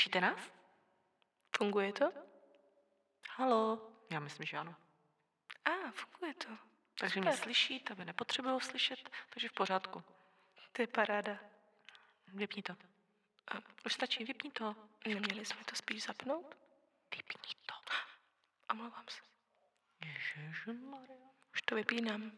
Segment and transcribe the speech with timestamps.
[0.00, 0.52] Slyšíte nás?
[1.56, 2.12] Funguje to?
[3.36, 3.92] Halo?
[4.10, 4.76] Já myslím, že ano.
[5.64, 6.48] A, ah, funguje to.
[6.98, 7.28] Takže Super.
[7.28, 10.04] mě slyší, tebe nepotřebují slyšet, takže v pořádku.
[10.72, 11.38] To je paráda.
[12.28, 12.72] Vypni to.
[13.48, 14.76] A Už stačí, vypni to.
[15.06, 16.54] neměli jsme to spíš zapnout?
[17.16, 17.74] Vypni to.
[18.70, 19.20] Omlouvám se.
[20.04, 21.16] Ježišmarja.
[21.54, 22.32] Už to vypínám.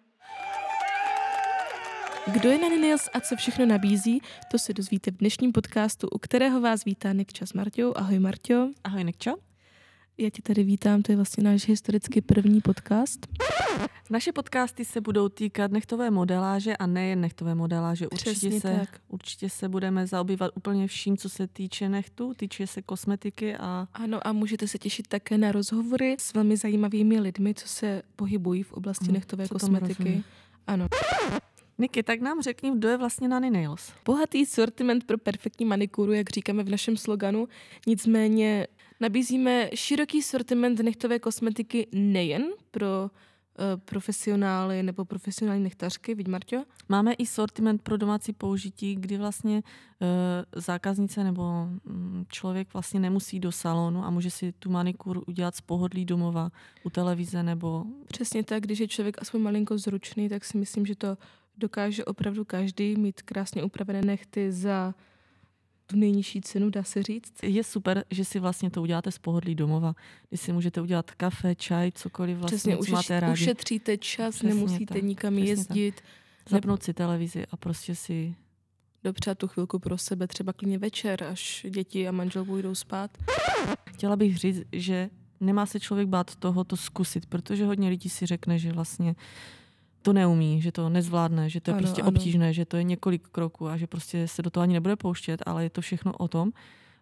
[2.27, 6.19] Kdo je Nanny Nails a co všechno nabízí, to se dozvíte v dnešním podcastu, u
[6.19, 7.93] kterého vás vítá Nikča s Marťou.
[7.97, 8.69] Ahoj Marťo.
[8.85, 9.31] Ahoj, Nikčo.
[10.19, 13.27] Já tě tady vítám, to je vlastně náš historicky první podcast.
[14.11, 18.09] Naše podcasty se budou týkat nechtové modeláže a nejen nechtové modeláže.
[18.09, 19.01] Určitě Přesně se, tak.
[19.09, 24.27] určitě se budeme zaobývat úplně vším, co se týče nechtu, týče se kosmetiky a Ano
[24.27, 28.73] a můžete se těšit také na rozhovory s velmi zajímavými lidmi, co se pohybují v
[28.73, 30.23] oblasti Hmm, nechtové kosmetiky.
[30.67, 30.89] Ano.
[31.78, 33.92] Niky, tak nám řekni, kdo je vlastně Nanny Nails.
[34.05, 37.48] Bohatý sortiment pro perfektní manikuru, jak říkáme v našem sloganu.
[37.87, 38.67] Nicméně
[39.01, 46.65] nabízíme široký sortiment nechtové kosmetiky nejen pro uh, profesionály nebo profesionální nechtařky, vidí Marťo?
[46.89, 49.62] Máme i sortiment pro domácí použití, kdy vlastně
[50.03, 51.43] e, zákaznice nebo
[51.84, 56.50] mm, člověk vlastně nemusí do salonu a může si tu manikuru udělat z pohodlí domova
[56.84, 60.97] u televize nebo Přesně tak, když je člověk aspoň malinko zručný, tak si myslím, že
[60.97, 61.17] to
[61.58, 64.95] dokáže opravdu každý mít krásně upravené nechty za
[65.86, 67.33] tu nejnižší cenu, dá se říct.
[67.42, 69.94] je super, že si vlastně to uděláte z pohodlí domova,
[70.28, 73.33] kdy si můžete udělat kafe, čaj, cokoliv vlastně, Přesně, co máte rádi.
[73.33, 76.00] ušetříte čas, Přesně nemusíte tak, nikam přesně jezdit,
[76.48, 78.34] Zapnout si televizi a prostě si...
[79.05, 83.19] dopřát tu chvilku pro sebe, třeba klidně večer, až děti a manžel půjdou spát.
[83.89, 88.27] Chtěla bych říct, že nemá se člověk bát toho to zkusit, protože hodně lidí si
[88.27, 89.15] řekne, že vlastně
[90.03, 92.09] to neumí, že to nezvládne, že to je Ano, prostě ano.
[92.11, 95.43] obtížné, že to je několik kroků a že prostě se do toho ani nebude pouštět,
[95.47, 96.53] ale je to všechno o tom,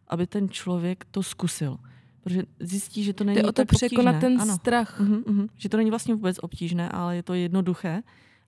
[0.09, 1.77] aby ten člověk to zkusil.
[2.25, 4.21] Protože zjistí, že to není Jde o to překonat obtížné.
[4.21, 4.55] ten ano.
[4.55, 5.01] strach.
[5.01, 5.47] Mhm, mhm.
[5.57, 8.03] Že to není vlastně vůbec obtížné, ale je to jednoduché.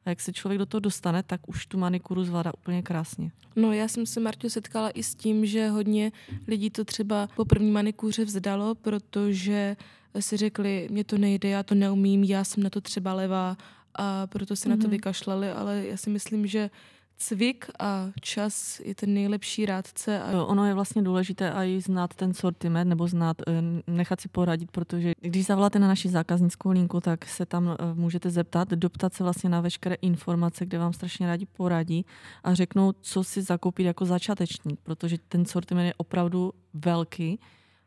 [0.04, 3.30] A jak se člověk do toho dostane, tak už tu manikuru zvládá úplně krásně.
[3.56, 6.12] No já jsem se, Marťo, setkala i s tím, že hodně
[6.48, 9.76] lidí to třeba po první manikuře vzdalo, protože
[10.20, 13.56] si řekli, mě to nejde, já to neumím, já jsem na to třeba levá
[13.94, 14.70] a proto se mm-hmm.
[14.70, 14.90] na to Mhm.
[14.90, 16.70] vykašlali, ale já si myslím, že
[17.18, 22.34] cvik a čas je ten nejlepší rádce a Ono je vlastně důležité i znát ten
[22.34, 23.52] sortiment nebo znát, eh,
[23.86, 28.30] nechat si poradit, protože když zavoláte na naši zákaznickou linku, tak se tam eh, můžete
[28.30, 32.06] zeptat, doptat se vlastně na veškeré informace, kde vám strašně rádi poradí
[32.44, 37.38] a řeknou, co si zakoupit jako začátečník, protože ten sortiment je opravdu velký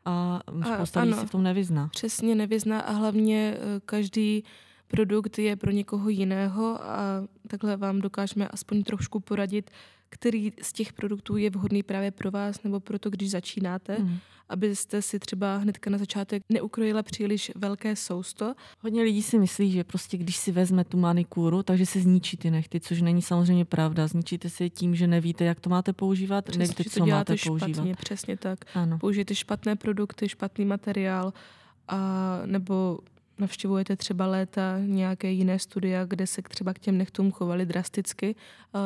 [0.06, 0.42] a
[0.76, 1.88] spousta lidí si v tom nevyzná.
[1.92, 4.44] přesně nevyzná a hlavně eh, každý
[4.88, 9.72] produkt je pro někoho jiného a takhle vám dokážeme aspoň trošku poradit,
[10.10, 14.18] který z těch produktů je vhodný právě pro vás nebo pro to, když začínáte, Mm.
[14.50, 18.54] abyste si třeba hnedka na začátek neukrojila příliš velké sousto.
[18.80, 22.52] Hodně lidí si myslí, že prostě když si vezme tu manikuru, takže se zničí ty
[22.52, 24.08] nechty, což není samozřejmě pravda.
[24.08, 27.74] Zničíte si je tím, že nevíte, jak to máte používat, Přesně, nevíte, co máte špatně,
[27.76, 27.98] používat.
[28.00, 28.60] přesně tak.
[28.76, 28.98] Ano.
[29.00, 31.34] Použijete špatné produkty, špatný materiál
[31.88, 33.00] a nebo
[33.40, 38.36] navštěvujete třeba léta nějaké jiné studia, kde se třeba k těm nechtům chovali drasticky.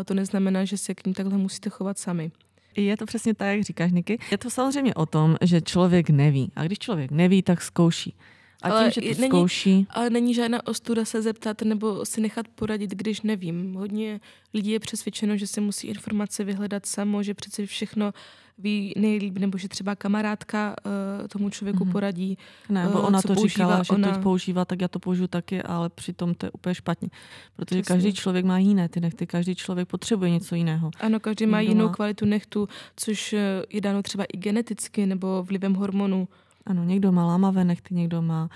[0.06, 2.32] To neznamená, že se k ním takhle musíte chovat sami.
[2.76, 4.20] Je to přesně tak, jak říkáš, Niky.
[4.32, 6.52] Je to samozřejmě o tom, že člověk neví.
[6.56, 8.16] A když člověk neví, tak zkouší.
[8.62, 12.22] A Ale tím, že to není- zkouší, Ale není žádná ostuda se zeptat nebo si
[12.22, 13.74] nechat poradit, když nevím.
[13.74, 14.20] Hodně
[14.54, 18.14] lidí je přesvědčeno, že si musí informace vyhledat samo, že přece všechno
[18.58, 20.76] ví nejlíp, nebo že třeba kamarádka
[21.22, 21.92] uh, tomu člověku Mhm.
[21.92, 22.38] poradí.
[22.70, 24.16] ne, bo eh, ona to používá říkala, že ona.
[24.16, 27.10] to používá, tak já to použiju taky, ale přitom to je úplně špatně.
[27.56, 27.96] Protože Přesně.
[27.96, 30.92] každý člověk má jiné ty nechty, každý člověk potřebuje něco jiného.
[31.00, 35.06] Ano, každý má Někdo jinou má- kvalitu nechtu, což eh, je dáno třeba i geneticky
[35.06, 36.28] nebo vlivem hormonů.
[36.66, 38.50] Ano, někdo má lámavé nechty, někdo má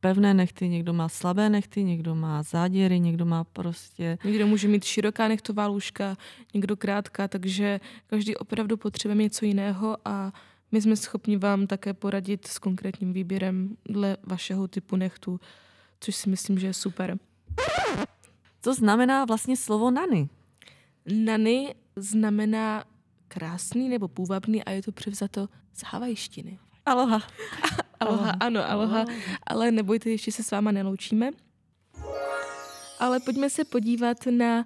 [0.00, 4.84] pevné nechty, někdo má slabé nechty, někdo má záděry, někdo má prostě Někdo může mít
[4.84, 6.16] široká nechtová lůžka,
[6.54, 10.32] někdo krátká, takže každý opravdu potřebuje něco jiného a
[10.72, 15.40] my jsme schopni vám také poradit s konkrétním výběrem dle vašeho typu nechtu,
[16.00, 17.18] což si myslím, že je super.
[18.62, 20.28] Co znamená vlastně slovo nany?
[21.06, 22.84] Nany znamená
[23.28, 26.58] krásný nebo půvabný a je to převzato z havajštiny.
[26.92, 27.22] Aloha.
[28.00, 29.04] Aloha, ano, aloha,
[29.46, 31.30] ale nebojte, ještě se s váma neloučíme.
[32.98, 34.64] Ale pojďme se podívat na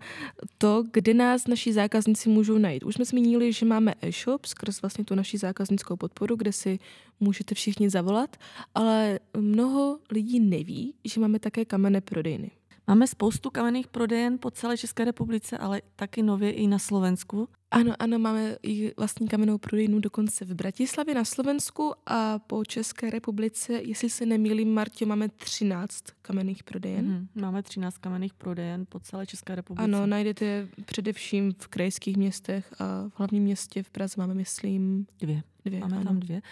[0.59, 2.85] to, kde nás naši zákazníci můžou najít.
[2.85, 6.79] Už jsme zmínili, že máme e-shop skrz vlastně tu naši zákaznickou podporu, kde si
[7.21, 8.37] můžete všichni zavolat,
[8.75, 12.51] ale mnoho lidí neví, že máme také kamenné prodejny.
[12.87, 17.49] Máme spoustu kamenných prodejen po celé České republice, ale taky nově i na Slovensku.
[17.71, 23.11] Ano, ano, máme i vlastní kamennou prodejnu dokonce v Bratislavě na Slovensku a po České
[23.11, 27.07] republice, jestli se nemýlím, Martě, máme 13 kamenných prodejen.
[27.07, 27.29] Mhm.
[27.35, 29.85] Máme 13 kamenných prodejen po celé České republice.
[29.85, 35.07] Ano, najdete je především v krajských městech a v hlavním městě v Praze máme, myslím,
[35.19, 35.43] dvě.
[35.65, 35.81] dvě.
[35.81, 36.05] Máme ano.
[36.05, 36.43] tam dvě.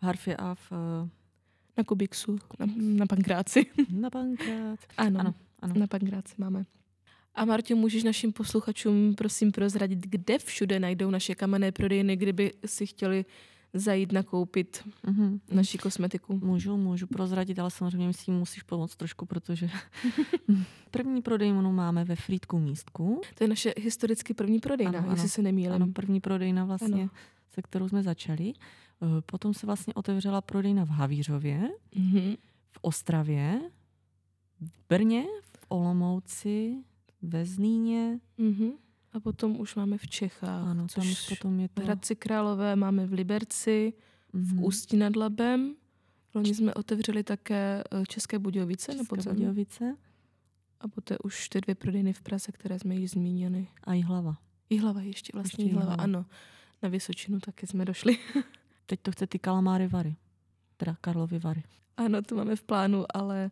[0.00, 1.08] V Harfě a v, eh,
[1.76, 3.66] Na Kubiksu, na, na Pankráci.
[3.90, 4.78] na bankrát.
[4.96, 5.74] Ano, Ano, ano.
[5.78, 6.64] na Pankráci máme.
[7.34, 12.86] A Marťo, můžeš našim posluchačům prosím prozradit, kde všude najdou naše kamenné prodejny, kdyby si
[12.86, 13.24] chtěli
[13.74, 15.40] zajít nakoupit Mhm.
[15.50, 16.38] naši kosmetiku?
[16.42, 19.70] Můžu, můžu prozradit, ale samozřejmě mi s tím musíš pomoct trošku, protože
[20.90, 23.20] první prodejnu máme ve Frýdku místku.
[23.34, 25.28] To je naše historicky první prodejna, Ano, jestli ano.
[25.28, 25.72] se nemýlím.
[25.72, 27.10] Ano, první prodejna vlastně, Ano.
[27.50, 28.52] se kterou jsme začali.
[29.02, 32.34] Eh, Potom se vlastně otevřela prodejna v Havířově, Mhm.
[32.72, 33.60] v Ostravě,
[34.60, 36.76] v Brně, v Olomouci,
[37.22, 38.20] ve Zlíně.
[38.38, 38.70] Mhm.
[39.12, 40.66] A potom už máme v Čechách.
[40.68, 41.82] Ano, tam už potom je v to...
[41.82, 43.92] Hradci Králové máme v Liberci,
[44.32, 44.64] v Mhm.
[44.64, 45.74] Ústí nad Labem.
[46.34, 49.34] Loni jsme otevřeli také eh, České Budějovice České podzemí.
[49.36, 49.96] Budějovice
[50.80, 53.68] A poté už ty dvě prodejny v Praze, které jsme již zmínili.
[53.84, 54.36] a Jihlava.
[54.70, 55.94] Jihlava ještě, vlastně Ještě Jihlava.
[55.94, 56.26] ano.
[56.82, 58.18] Na Vysočinu taky jsme došli.
[58.86, 60.16] Teď to chce ty kalamáry vary.
[60.76, 61.62] Teda Karlovy vary.
[61.96, 63.50] ano, to máme v plánu, ale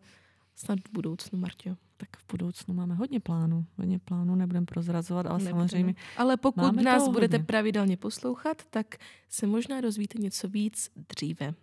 [0.61, 1.77] snad v budoucnu, Marťo.
[1.97, 3.67] Tak v budoucnu máme hodně plánů.
[3.79, 5.69] Hodně plánů, nebudem prozrazovat, ale Nebudeme.
[5.69, 7.47] samozřejmě Ale pokud Máme nás budete hodně.
[7.47, 8.87] pravidelně poslouchat, tak
[9.29, 11.55] se možná dozvíte něco víc dříve.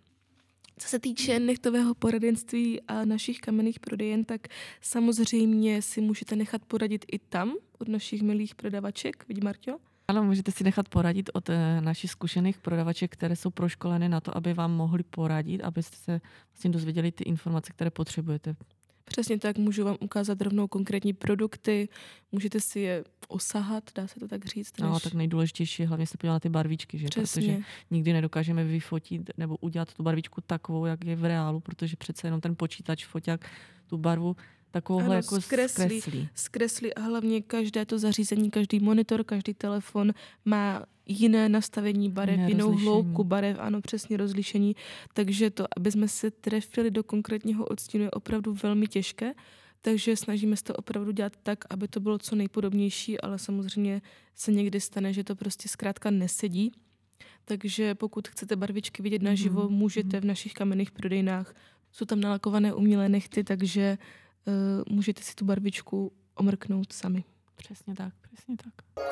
[0.78, 4.40] Co se týče nechtového poradenství a našich kamenných prodejen, tak
[4.80, 9.72] samozřejmě si můžete nechat poradit i tam od našich milých prodavaček, vidí Marťo?
[10.08, 14.36] Ano, můžete si nechat poradit od eh, našich zkušených prodavaček, které jsou proškoleny na to,
[14.36, 16.20] aby vám mohli poradit, abyste se
[16.52, 18.56] vlastně dozvěděli ty informace, které potřebujete.
[19.18, 21.88] Přesně tak, můžu vám ukázat rovnou konkrétní produkty,
[22.32, 24.80] můžete si je osahat, dá se to tak říct.
[24.80, 27.06] No než- tak nejdůležitější je hlavně se podívat na ty barvičky, že?
[27.08, 27.64] protože Přesně.
[27.90, 32.40] nikdy nedokážeme vyfotit nebo udělat tu barvičku takovou, jak je v reálu, protože přece jenom
[32.40, 33.50] ten počítač, foťák
[33.86, 34.36] tu barvu
[34.70, 36.00] takovouhle Ano, jako zkreslí.
[36.00, 36.28] zkreslí.
[36.34, 40.12] zkresli a hlavně každé to zařízení, každý monitor, každý telefon
[40.44, 42.86] má jiné nastavení barev, Jiné jinou rozlišení.
[42.90, 44.76] hloubku barev, ano, přesně rozlišení.
[45.14, 49.34] Takže to, aby jsme se trefili do konkrétního odstínu, je opravdu velmi těžké.
[49.80, 54.02] Takže snažíme se to opravdu dělat tak, aby to bylo co nejpodobnější, ale samozřejmě
[54.34, 56.72] se někdy stane, že to prostě zkrátka nesedí.
[57.44, 61.54] Takže pokud chcete barvičky vidět naživo, Mhm, můžete v našich kamenných prodejnách.
[61.92, 63.98] Jsou tam nalakované umělé nechty, takže
[64.90, 67.24] můžete si tu barvičku omrknout sami.
[67.56, 69.04] Přesně tak, přesně tak.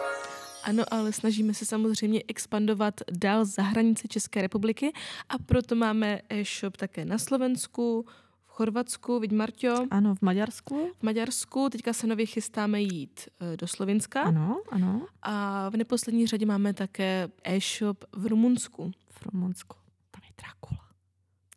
[0.65, 4.93] Ano, ale snažíme se samozřejmě expandovat dál za hranice České republiky
[5.29, 8.07] a proto máme e-shop také na Slovensku,
[8.47, 10.91] v Chorvatsku, vidí Marťo, Ano, v Maďarsku?
[10.99, 11.69] v Maďarsku.
[11.71, 15.07] Teďka se nově chystáme jít eh, do Slovinska Ano, ano.
[15.23, 18.93] a v neposlední řadě máme také e-shop v Rumunsku.
[19.09, 19.77] V Rumunsku.
[20.11, 20.89] Tam je Dracula.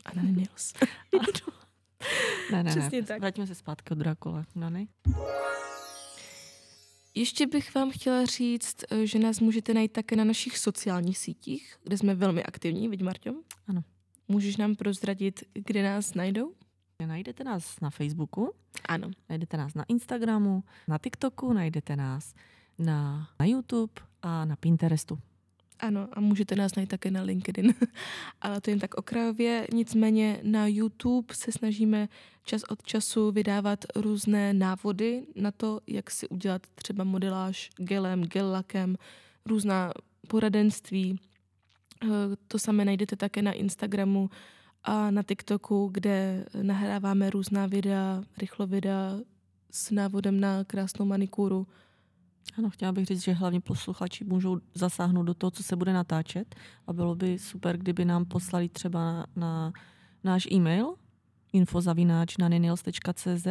[0.06, 0.74] A na Nils.
[2.52, 3.08] Ne, ne, Přesně ne.
[3.08, 3.20] tak.
[3.20, 4.46] Vrátíme se zpátky od Dracula.
[4.56, 4.88] No, ne?
[7.16, 11.98] Ještě bych vám chtěla říct, že nás můžete najít také na našich sociálních sítích, kde
[11.98, 13.34] jsme velmi aktivní, vidí Marťo?
[13.68, 13.84] Ano.
[14.28, 16.54] Můžeš nám prozradit, kde nás najdou?
[17.06, 18.54] Najdete nás na Facebooku,
[18.86, 19.12] Ano.
[19.30, 22.34] najdete nás na Instagramu, na TikToku, najdete nás
[22.80, 25.20] na, na YouTube a na Pinterestu.
[25.80, 27.74] Ano, a můžete nás najít také na LinkedIn.
[28.42, 29.68] Ale to jen tak okrajově.
[29.74, 32.10] Nicméně na YouTube se snažíme
[32.44, 38.52] čas od času vydávat různé návody na to, jak si udělat třeba modeláž gelem, gel
[38.52, 38.96] lakem,
[39.46, 39.92] různá
[40.28, 41.20] poradenství.
[42.04, 42.08] Eh,
[42.48, 44.30] To samé najdete také na Instagramu
[44.84, 49.20] a na TikToku, kde nahráváme různá videa, rychlo videa
[49.72, 51.68] s návodem na krásnou manikúru.
[52.58, 56.56] Ano, chtěla bych říct, že hlavně posluchači můžou zasáhnout do toho, co se bude natáčet.
[56.88, 59.74] A bylo by super, kdyby nám poslali třeba na,
[60.24, 60.96] náš e-mail
[61.54, 63.48] infozavináč na nenils.cz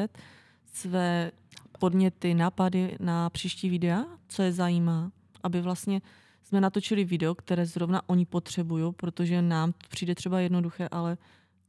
[0.73, 1.31] své
[1.79, 6.01] podněty, nápady na příští videa, co je zajímá, aby vlastně
[6.43, 11.19] jsme natočili video, které zrovna oni potřebují, protože nám přijde třeba jednoduché, ale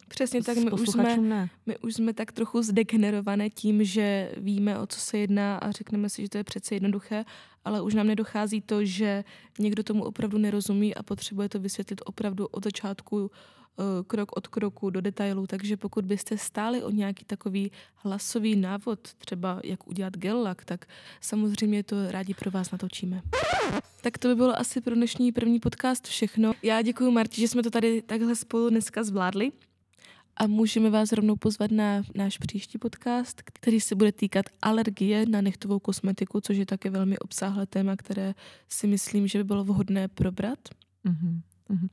[0.10, 1.50] Přesně tak, my už, jsme, ne.
[1.66, 6.10] my už jsme tak trochu zdegenerované tím, že víme, o co se jedná a řekneme
[6.10, 7.26] si, že to je přece jednoduché,
[7.66, 9.24] ale už nám nedochází to, že
[9.60, 13.32] někdo tomu opravdu nerozumí a potřebuje to vysvětlit opravdu od začátku
[13.80, 19.00] eh, krok od kroku do detailů, takže pokud byste stáli o nějaký takový hlasový návod,
[19.14, 20.86] třeba jak udělat gel lack, tak
[21.22, 23.22] samozřejmě to rádi pro vás natočíme.
[24.02, 26.54] Tak to by bylo asi pro dnešní první podcast všechno.
[26.64, 29.52] Já děkuji Marti, že jsme to tady takhle spolu dneska zvládli.
[30.40, 35.42] A můžeme vás rovnou pozvat na náš příští podcast, který se bude týkat alergie na
[35.42, 38.34] nechtovou kosmetiku, což je také velmi obsáhlé téma, které
[38.70, 40.60] si myslím, že by bylo vhodné probrat.
[41.06, 41.42] Mm-hmm.
[41.70, 41.90] Mm-hmm.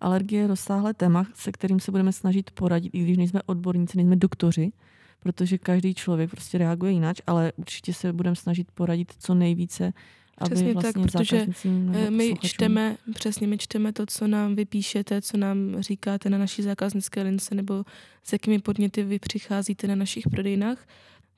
[0.00, 4.16] Alergie je rozsáhlé téma, se kterým se budeme snažit poradit, i když nejsme odborníci, nejsme
[4.16, 4.72] doktoři,
[5.20, 9.92] protože každý člověk prostě reaguje jinak, ale určitě se budeme snažit poradit co nejvíce,
[10.38, 14.26] aby Přesně tak, vlastně protože, zákaznicím nebo Eh, My čteme, přesně my čteme to, co
[14.26, 17.84] nám vypíšete, co nám říkáte na naší zákaznické lince nebo
[18.22, 20.86] s jakými podněty vy přicházíte na našich prodejnách.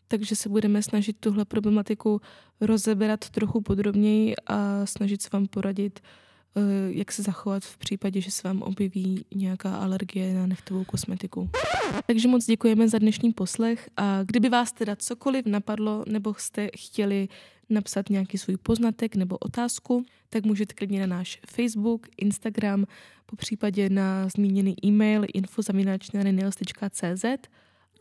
[0.08, 2.20] Takže se budeme snažit tuhle problematiku
[2.60, 6.00] rozeberat trochu podrobněji a snažit se vám poradit,
[6.88, 11.50] jak se zachovat v případě, že se vám objeví nějaká alergie na nechtovou kosmetiku.
[12.06, 17.28] Takže moc děkujeme za dnešní poslech a kdyby vás teda cokoliv napadlo nebo jste chtěli
[17.70, 22.84] napsat nějaký svůj poznatek nebo otázku, tak můžete klidně na náš Facebook, Instagram,
[23.26, 27.24] po případě na zmíněný e-mail info.cz.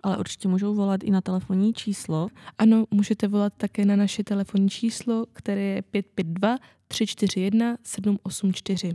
[0.08, 2.28] Ale určitě můžou volat i na telefonní číslo.
[2.58, 8.94] Ano, můžete volat také na naše telefonní číslo, které je 552 341 784.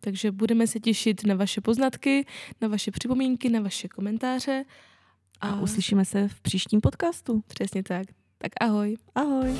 [0.00, 2.26] Takže budeme se těšit na vaše poznatky,
[2.60, 4.64] na vaše připomínky, na vaše komentáře.
[5.40, 7.42] A uslyšíme se v příštím podcastu.
[7.46, 8.06] Přesně tak.
[8.38, 8.96] Tak ahoj.
[9.14, 9.50] Ahoj.